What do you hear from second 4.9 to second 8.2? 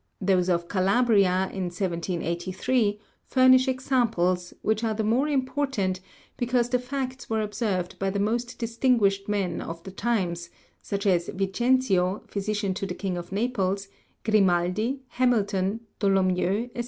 the more important because the facts were observed by the